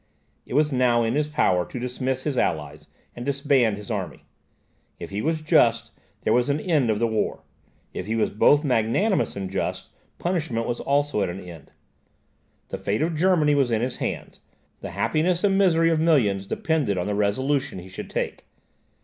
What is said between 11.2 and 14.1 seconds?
at an end. The fate of Germany was in his